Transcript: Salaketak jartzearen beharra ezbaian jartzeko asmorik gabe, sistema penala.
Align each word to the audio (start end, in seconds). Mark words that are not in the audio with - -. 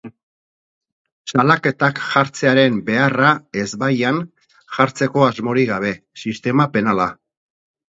Salaketak 1.33 2.01
jartzearen 2.05 2.79
beharra 2.87 3.35
ezbaian 3.65 4.23
jartzeko 4.79 5.29
asmorik 5.29 5.73
gabe, 5.75 5.95
sistema 6.25 6.71
penala. 6.77 7.11